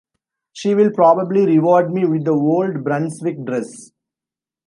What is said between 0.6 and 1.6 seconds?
will probably